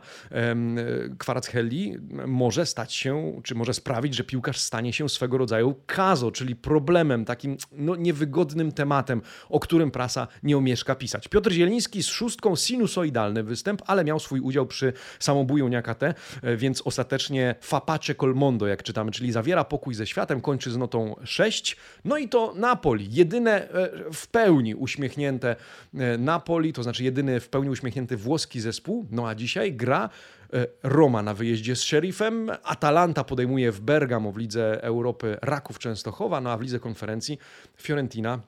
Kwarachelli 1.17 1.97
może 2.27 2.65
stać 2.65 2.93
się, 2.93 3.41
czy 3.43 3.55
może 3.55 3.73
sprawić, 3.73 4.15
że 4.15 4.23
piłkarz 4.23 4.59
stanie 4.59 4.93
się 4.93 5.09
swego 5.09 5.37
rodzaju 5.37 5.75
kazo, 5.85 6.31
czyli 6.31 6.55
problemem, 6.55 7.25
takim 7.25 7.57
no, 7.71 7.95
niewygodnym 7.95 8.71
tematem, 8.71 9.21
o 9.49 9.59
którym 9.59 9.91
prasa 9.91 10.27
nie 10.43 10.57
omieszka 10.57 10.95
pisać. 10.95 11.27
Piotr 11.27 11.51
Zieliński 11.51 12.03
z 12.03 12.07
szóstką 12.07 12.55
sinusoidalny 12.55 13.43
występ, 13.43 13.81
ale 13.85 14.03
miał 14.03 14.19
swój 14.19 14.39
udział 14.39 14.65
przy 14.65 14.93
samobuju 15.19 15.67
Niakate, 15.67 16.13
więc 16.57 16.81
ostatecznie 16.81 17.55
fapacze 17.89 18.15
col 18.15 18.35
mondo, 18.35 18.67
jak 18.67 18.83
czytamy, 18.83 19.11
czyli 19.11 19.31
zawiera 19.31 19.63
pokój 19.63 19.93
ze 19.93 20.07
światem, 20.07 20.41
kończy 20.41 20.71
z 20.71 20.77
notą 20.77 21.15
6. 21.23 21.77
No 22.05 22.17
i 22.17 22.29
to 22.29 22.53
Napoli, 22.55 23.07
jedyne 23.11 23.69
e, 23.69 23.89
w 24.13 24.27
pełni 24.27 24.75
uśmiechnięte 24.75 25.55
e, 25.93 26.17
Napoli, 26.17 26.73
to 26.73 26.83
znaczy 26.83 27.03
jedyny 27.03 27.39
w 27.39 27.49
pełni 27.49 27.69
uśmiechnięty 27.69 28.17
włoski 28.17 28.61
zespół. 28.61 29.07
No 29.11 29.27
a 29.27 29.35
dzisiaj 29.35 29.73
gra 29.73 30.09
Roma 30.83 31.21
na 31.21 31.33
wyjeździe 31.33 31.75
z 31.75 31.81
Sheriffem, 31.81 32.51
Atalanta 32.63 33.23
podejmuje 33.23 33.71
w 33.71 33.81
Bergamo 33.81 34.31
w 34.31 34.37
Lidze 34.37 34.83
Europy 34.83 35.37
Raków 35.41 35.79
Częstochowa, 35.79 36.41
no 36.41 36.51
a 36.51 36.57
w 36.57 36.61
Lidze 36.61 36.79
Konferencji 36.79 37.37
Fiorentina 37.77 38.39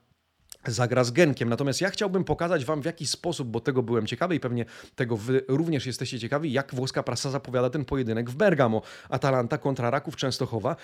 zagra 0.68 1.04
z 1.04 1.12
Genkiem. 1.12 1.50
Natomiast 1.50 1.82
ja 1.82 1.90
chciałbym 1.90 2.24
pokazać 2.24 2.66
Wam 2.66 2.82
w 2.82 2.86
jaki 2.86 3.08
sposób, 3.08 3.48
bo 3.48 3.60
tego 3.60 3.84
byłem 3.84 4.08
ciekawy 4.08 4.36
i 4.36 4.40
pewnie 4.40 4.66
tego 4.96 5.18
Wy 5.18 5.46
również 5.48 5.86
jesteście 5.86 6.20
ciekawi, 6.20 6.52
jak 6.52 6.76
włoska 6.76 7.04
prasa 7.04 7.32
zapowiada 7.32 7.70
ten 7.70 7.86
pojedynek 7.86 8.30
w 8.30 8.36
Bergamo. 8.36 8.82
Atalanta 9.10 9.58
kontra 9.58 9.90
Raków 9.90 10.16
Częstochowa. 10.16 10.76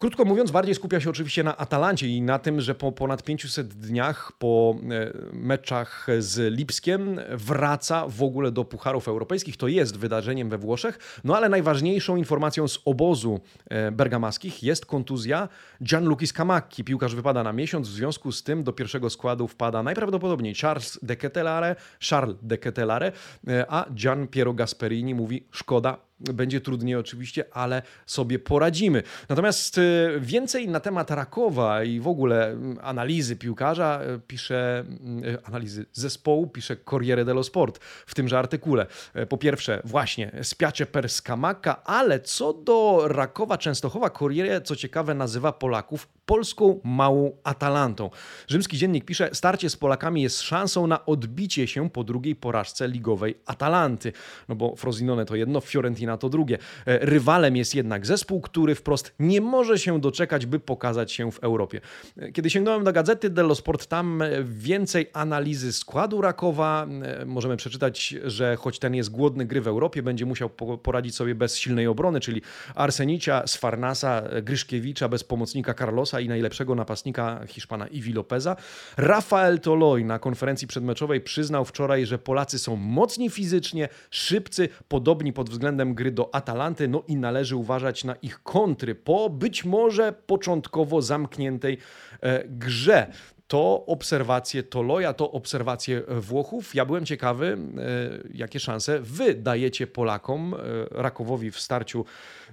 Krótko 0.00 0.24
mówiąc, 0.24 0.50
bardziej 0.50 0.74
skupia 0.74 1.00
się 1.00 1.10
oczywiście 1.10 1.42
na 1.42 1.56
Atalancie 1.56 2.08
i 2.08 2.22
na 2.22 2.38
tym, 2.38 2.60
że 2.60 2.74
po 2.74 2.92
ponad 2.92 3.22
500 3.22 3.68
dniach 3.68 4.32
po 4.38 4.76
e, 4.90 5.12
meczach 5.32 6.06
z 6.18 6.54
Lipskiem 6.54 7.20
wraca 7.30 8.08
w 8.08 8.22
ogóle 8.22 8.52
do 8.52 8.64
Pucharów 8.64 9.08
Europejskich. 9.08 9.56
To 9.56 9.68
jest 9.68 9.96
wydarzeniem 9.96 10.48
we 10.48 10.58
Włoszech. 10.58 11.20
No 11.24 11.36
ale 11.36 11.48
najważniejszą 11.48 12.16
informacją 12.16 12.68
z 12.68 12.78
obozu 12.84 13.40
e, 13.70 13.92
bergamaskich 13.92 14.62
jest 14.62 14.86
kontuzja 14.86 15.48
Gianluca 15.82 16.26
Scamacchi. 16.26 16.84
Piłkarz 16.84 17.14
wypada 17.14 17.42
na 17.42 17.52
miesiąc, 17.52 17.88
w 17.88 17.92
związku 17.92 18.32
z 18.32 18.42
tym 18.42 18.64
do 18.64 18.72
pierwszego 18.72 19.10
składu 19.10 19.48
wpada 19.48 19.82
najprawdopodobniej 19.82 20.54
Charles 20.54 20.98
de 21.02 21.16
Ketelare, 21.16 21.76
Charles 22.00 22.36
de 22.42 22.58
Ketelare, 22.58 23.12
e, 23.48 23.66
a 23.68 23.86
Gian 23.94 24.28
Piero 24.28 24.54
Gasperini 24.54 25.14
mówi 25.14 25.46
szkoda, 25.50 26.07
będzie 26.20 26.60
trudniej 26.60 26.96
oczywiście, 26.96 27.44
ale 27.52 27.82
sobie 28.06 28.38
poradzimy. 28.38 29.02
Natomiast 29.28 29.78
y, 29.78 30.18
więcej 30.20 30.68
na 30.68 30.80
temat 30.80 31.10
Rakowa 31.10 31.84
i 31.84 32.00
w 32.00 32.08
ogóle 32.08 32.46
mm, 32.46 32.78
analizy 32.82 33.36
piłkarza 33.36 34.00
y, 34.16 34.20
pisze, 34.26 34.84
y, 35.24 35.44
analizy 35.44 35.86
zespołu 35.92 36.46
pisze 36.46 36.76
Corriere 36.76 37.24
dello 37.24 37.44
Sport 37.44 37.78
w 38.06 38.14
tymże 38.14 38.38
artykule. 38.38 38.86
Po 39.28 39.38
pierwsze, 39.38 39.82
właśnie 39.84 40.32
spiacie 40.42 40.86
per 40.86 41.08
Skamaka, 41.08 41.84
ale 41.84 42.20
co 42.20 42.52
do 42.52 43.02
Rakowa 43.08 43.58
Częstochowa, 43.58 44.10
Corriere, 44.10 44.60
co 44.60 44.76
ciekawe, 44.76 45.14
nazywa 45.14 45.52
Polaków 45.52 46.08
polską 46.26 46.80
małą 46.84 47.32
Atalantą. 47.44 48.10
Rzymski 48.48 48.78
dziennik 48.78 49.04
pisze, 49.04 49.30
starcie 49.32 49.70
z 49.70 49.76
Polakami 49.76 50.22
jest 50.22 50.42
szansą 50.42 50.86
na 50.86 51.06
odbicie 51.06 51.66
się 51.66 51.90
po 51.90 52.04
drugiej 52.04 52.36
porażce 52.36 52.88
ligowej 52.88 53.38
Atalanty. 53.46 54.12
No 54.48 54.54
bo 54.54 54.76
Frosinone 54.76 55.24
to 55.24 55.36
jedno, 55.36 55.60
Fiorentina 55.60 56.07
to 56.16 56.28
drugie. 56.28 56.58
E, 56.86 56.98
rywalem 56.98 57.56
jest 57.56 57.74
jednak 57.74 58.06
zespół, 58.06 58.40
który 58.40 58.74
wprost 58.74 59.14
nie 59.18 59.40
może 59.40 59.78
się 59.78 60.00
doczekać, 60.00 60.46
by 60.46 60.60
pokazać 60.60 61.12
się 61.12 61.32
w 61.32 61.38
Europie. 61.38 61.80
E, 62.16 62.32
kiedy 62.32 62.50
sięgnąłem 62.50 62.84
do 62.84 62.92
gazety 62.92 63.30
dello 63.30 63.54
Sport, 63.54 63.86
tam 63.86 64.22
e, 64.22 64.28
więcej 64.44 65.06
analizy 65.12 65.72
składu 65.72 66.20
Rakowa. 66.20 66.86
Możemy 67.26 67.56
przeczytać, 67.56 68.14
że 68.24 68.56
choć 68.56 68.78
ten 68.78 68.94
jest 68.94 69.10
głodny 69.10 69.46
gry 69.46 69.60
w 69.60 69.68
Europie, 69.68 70.02
będzie 70.02 70.26
musiał 70.26 70.50
poradzić 70.82 71.14
sobie 71.14 71.34
bez 71.34 71.56
silnej 71.56 71.86
obrony, 71.86 72.20
czyli 72.20 72.42
Arsenicia, 72.74 73.46
Sfarnasa, 73.46 74.22
Gryszkiewicza, 74.42 75.08
bez 75.08 75.24
pomocnika 75.24 75.74
Carlosa 75.74 76.20
i 76.20 76.28
najlepszego 76.28 76.74
napastnika 76.74 77.40
Hiszpana 77.46 77.86
Iwi 77.86 78.12
Lopeza. 78.12 78.56
Rafael 78.96 79.60
Toloi 79.60 80.04
na 80.04 80.18
konferencji 80.18 80.68
przedmeczowej 80.68 81.20
przyznał 81.20 81.64
wczoraj, 81.64 82.06
że 82.06 82.18
Polacy 82.18 82.58
są 82.58 82.76
mocni 82.76 83.30
fizycznie, 83.30 83.88
szybcy, 84.10 84.68
podobni 84.88 85.32
pod 85.32 85.50
względem 85.50 85.94
gry 85.98 86.10
do 86.10 86.34
Atalanty, 86.34 86.88
no 86.88 87.02
i 87.08 87.16
należy 87.16 87.56
uważać 87.56 88.04
na 88.04 88.14
ich 88.14 88.42
kontry 88.42 88.94
po 88.94 89.30
być 89.30 89.64
może 89.64 90.12
początkowo 90.12 91.02
zamkniętej 91.02 91.78
e, 92.20 92.44
grze 92.48 93.06
to 93.48 93.86
obserwacje 93.86 94.62
Toloja, 94.62 95.12
to 95.12 95.32
obserwacje 95.32 96.02
Włochów. 96.08 96.74
Ja 96.74 96.84
byłem 96.84 97.06
ciekawy, 97.06 97.58
e, 97.78 98.28
jakie 98.34 98.60
szanse 98.60 99.00
wy 99.00 99.34
dajecie 99.34 99.86
Polakom, 99.86 100.54
e, 100.54 100.58
Rakowowi 100.90 101.50
w 101.50 101.60
starciu 101.60 102.04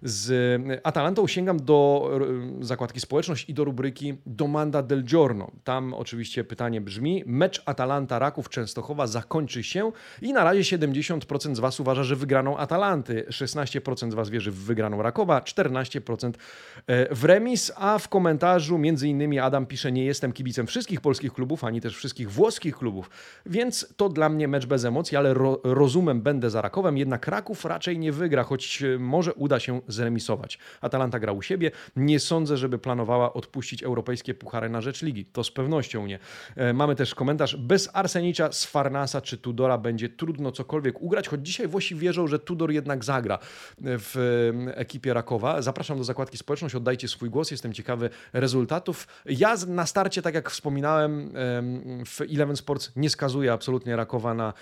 z 0.03 0.61
Atalantą. 0.83 1.27
Sięgam 1.27 1.59
do 1.59 2.09
zakładki 2.61 2.99
społeczność 2.99 3.49
i 3.49 3.53
do 3.53 3.63
rubryki 3.63 4.17
Domanda 4.25 4.83
del 4.83 5.03
Giorno. 5.03 5.51
Tam 5.63 5.93
oczywiście 5.93 6.43
pytanie 6.43 6.81
brzmi: 6.81 7.23
mecz 7.25 7.63
Atalanta-Raków 7.65 8.49
Częstochowa 8.49 9.07
zakończy 9.07 9.63
się 9.63 9.91
i 10.21 10.33
na 10.33 10.43
razie 10.43 10.77
70% 10.77 11.55
z 11.55 11.59
Was 11.59 11.79
uważa, 11.79 12.03
że 12.03 12.15
wygraną 12.15 12.57
Atalanty, 12.57 13.25
16% 13.29 14.11
z 14.11 14.13
Was 14.13 14.29
wierzy 14.29 14.51
w 14.51 14.55
wygraną 14.55 15.01
Rakowa, 15.01 15.39
14% 15.39 16.33
e, 16.87 17.15
w 17.15 17.23
remis, 17.23 17.71
a 17.75 17.97
w 17.97 18.09
komentarzu 18.09 18.77
między 18.77 19.07
innymi 19.07 19.39
Adam 19.39 19.65
pisze: 19.65 19.91
Nie 19.91 20.05
jestem 20.05 20.31
kibicem 20.31 20.67
wszystkich 20.67 21.01
polskich 21.01 21.33
klubów, 21.33 21.63
ani 21.63 21.81
też 21.81 21.97
wszystkich 21.97 22.31
włoskich 22.31 22.77
klubów, 22.77 23.09
więc 23.45 23.93
to 23.97 24.09
dla 24.09 24.29
mnie 24.29 24.47
mecz 24.47 24.65
bez 24.65 24.85
emocji, 24.85 25.17
ale 25.17 25.33
ro 25.33 25.61
rozumem 25.63 26.21
będę 26.21 26.49
za 26.49 26.61
Rakowem, 26.61 26.97
jednak 26.97 27.27
Raków 27.27 27.65
raczej 27.65 27.99
nie 27.99 28.11
wygra, 28.11 28.43
choć 28.43 28.83
może 28.99 29.33
uda 29.33 29.59
się 29.59 29.81
zremisować. 29.87 30.59
Atalanta 30.81 31.19
gra 31.19 31.31
u 31.31 31.41
siebie. 31.41 31.71
Nie 31.95 32.19
sądzę, 32.19 32.57
żeby 32.57 32.79
planowała 32.79 33.33
odpuścić 33.33 33.83
europejskie 33.83 34.33
puchary 34.33 34.69
na 34.69 34.81
rzecz 34.81 35.01
ligi. 35.01 35.25
To 35.25 35.43
z 35.43 35.51
pewnością 35.51 36.05
nie. 36.05 36.19
E, 36.55 36.73
mamy 36.73 36.95
też 36.95 37.15
komentarz. 37.15 37.55
Bez 37.55 37.89
Arsenicza, 37.93 38.51
Sfarnasa 38.51 39.21
czy 39.21 39.37
Tudora 39.37 39.77
będzie 39.77 40.09
trudno 40.09 40.51
cokolwiek 40.51 41.01
ugrać, 41.01 41.27
choć 41.27 41.47
dzisiaj 41.47 41.67
Włosi 41.67 41.95
wierzą, 41.95 42.27
że 42.27 42.39
Tudor 42.39 42.71
jednak 42.71 43.03
zagra 43.03 43.39
w 43.77 44.51
ekipie 44.73 45.13
Rakowa. 45.13 45.61
Zapraszam 45.61 45.97
do 45.97 46.03
zakładki 46.03 46.37
społeczność, 46.37 46.75
oddajcie 46.75 47.07
swój 47.07 47.29
głos. 47.29 47.51
Jestem 47.51 47.73
ciekawy 47.73 48.09
rezultatów. 48.33 49.07
Ja 49.25 49.55
na 49.67 49.85
starcie, 49.85 50.21
tak 50.21 50.35
jak 50.35 50.49
wspominałem, 50.49 51.33
w 52.05 52.21
Eleven 52.33 52.55
Sports 52.55 52.91
nie 52.95 53.09
skazuję 53.09 53.53
absolutnie 53.53 53.95
Rakowa 53.95 54.33
na 54.33 54.53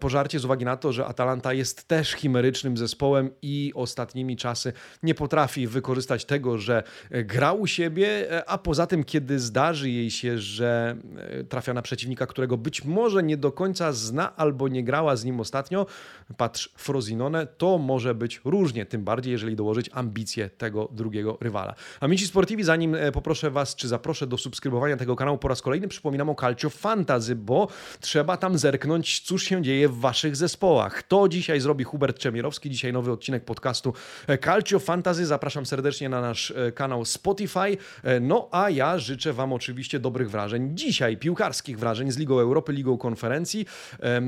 pożarcie 0.00 0.38
z 0.38 0.44
uwagi 0.44 0.64
na 0.64 0.76
to, 0.76 0.92
że 0.92 1.06
Atalanta 1.06 1.52
jest 1.52 1.88
też 1.88 2.12
chimerycznym 2.12 2.76
zespołem 2.76 3.30
i 3.42 3.72
ostatnimi 3.74 4.31
czasy 4.36 4.72
nie 5.02 5.14
potrafi 5.14 5.66
wykorzystać 5.66 6.24
tego, 6.24 6.58
że 6.58 6.82
gra 7.10 7.52
u 7.52 7.66
siebie, 7.66 8.28
a 8.46 8.58
poza 8.58 8.86
tym, 8.86 9.04
kiedy 9.04 9.38
zdarzy 9.38 9.90
jej 9.90 10.10
się, 10.10 10.38
że 10.38 10.96
e, 11.16 11.44
trafia 11.44 11.74
na 11.74 11.82
przeciwnika, 11.82 12.26
którego 12.26 12.56
być 12.56 12.84
może 12.84 13.22
nie 13.22 13.36
do 13.36 13.52
końca 13.52 13.92
zna 13.92 14.36
albo 14.36 14.68
nie 14.68 14.84
grała 14.84 15.16
z 15.16 15.24
nim 15.24 15.40
ostatnio, 15.40 15.86
patrz 16.36 16.70
Frozinone, 16.76 17.46
to 17.46 17.78
może 17.78 18.14
być 18.14 18.40
różnie, 18.44 18.86
tym 18.86 19.04
bardziej 19.04 19.32
jeżeli 19.32 19.56
dołożyć 19.56 19.90
ambicje 19.92 20.50
tego 20.50 20.88
drugiego 20.92 21.38
rywala. 21.40 21.74
Amici 22.00 22.26
Sportivi, 22.26 22.64
zanim 22.64 22.94
e, 22.94 23.12
poproszę 23.12 23.50
Was, 23.50 23.76
czy 23.76 23.88
zaproszę 23.88 24.26
do 24.26 24.38
subskrybowania 24.38 24.96
tego 24.96 25.16
kanału 25.16 25.38
po 25.38 25.48
raz 25.48 25.62
kolejny, 25.62 25.88
przypominam 25.88 26.30
o 26.30 26.34
Calcio 26.34 26.70
Fantasy, 26.70 27.36
bo 27.36 27.68
trzeba 28.00 28.36
tam 28.36 28.58
zerknąć, 28.58 29.20
cóż 29.20 29.44
się 29.44 29.62
dzieje 29.62 29.88
w 29.88 30.00
Waszych 30.00 30.36
zespołach. 30.36 31.02
To 31.02 31.28
dzisiaj 31.28 31.60
zrobi 31.60 31.84
Hubert 31.84 32.18
Czemierowski, 32.18 32.70
dzisiaj 32.70 32.92
nowy 32.92 33.12
odcinek 33.12 33.44
podcastu 33.44 33.94
Calcio 34.40 34.78
Fantasy. 34.78 35.26
Zapraszam 35.26 35.66
serdecznie 35.66 36.08
na 36.08 36.20
nasz 36.20 36.50
e, 36.50 36.72
kanał 36.72 37.04
Spotify. 37.04 37.76
E, 38.02 38.20
no 38.20 38.48
a 38.50 38.70
ja 38.70 38.98
życzę 38.98 39.32
Wam 39.32 39.52
oczywiście 39.52 40.00
dobrych 40.00 40.30
wrażeń. 40.30 40.70
Dzisiaj 40.74 41.16
piłkarskich 41.16 41.78
wrażeń 41.78 42.10
z 42.10 42.18
Ligą 42.18 42.38
Europy, 42.38 42.72
Ligą 42.72 42.98
Konferencji. 42.98 43.66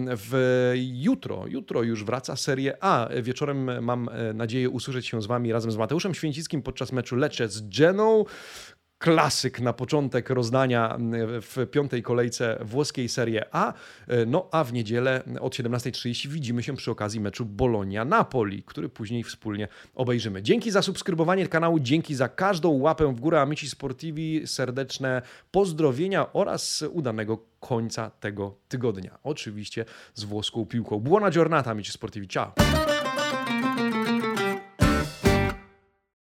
W 0.06 0.72
jutro, 0.92 1.46
jutro 1.46 1.82
już 1.82 2.04
wraca 2.04 2.36
Serie 2.36 2.76
A. 2.80 3.08
Wieczorem 3.22 3.84
mam 3.84 4.10
nadzieję 4.34 4.70
usłyszeć 4.70 5.06
się 5.06 5.22
z 5.22 5.26
Wami 5.26 5.52
razem 5.52 5.72
z 5.72 5.76
Mateuszem 5.76 6.14
Święcickim 6.14 6.62
podczas 6.62 6.92
meczu 6.92 7.16
Lecce 7.16 7.48
z 7.48 7.78
Geną 7.78 8.24
klasyk 9.04 9.60
na 9.60 9.72
początek 9.72 10.30
rozdania 10.30 10.98
w 11.40 11.66
piątej 11.70 12.02
kolejce 12.02 12.58
włoskiej 12.60 13.08
Serie 13.08 13.44
A. 13.52 13.72
No 14.26 14.48
a 14.52 14.64
w 14.64 14.72
niedzielę 14.72 15.22
od 15.40 15.54
17.30 15.54 16.28
widzimy 16.28 16.62
się 16.62 16.76
przy 16.76 16.90
okazji 16.90 17.20
meczu 17.20 17.44
Bolonia-Napoli, 17.44 18.62
który 18.62 18.88
później 18.88 19.24
wspólnie 19.24 19.68
obejrzymy. 19.94 20.42
Dzięki 20.42 20.70
za 20.70 20.82
subskrybowanie 20.82 21.48
kanału, 21.48 21.80
dzięki 21.80 22.14
za 22.14 22.28
każdą 22.28 22.70
łapę 22.70 23.14
w 23.14 23.20
górę 23.20 23.40
Amici 23.40 23.68
Sportivi, 23.68 24.46
serdeczne 24.46 25.22
pozdrowienia 25.50 26.32
oraz 26.32 26.84
udanego 26.90 27.38
końca 27.60 28.10
tego 28.10 28.56
tygodnia. 28.68 29.18
Oczywiście 29.22 29.84
z 30.14 30.24
włoską 30.24 30.66
piłką. 30.66 31.00
Buona 31.00 31.30
giornata, 31.30 31.70
Amici 31.70 31.92
Sportivi. 31.92 32.28
Ciao! 32.28 32.52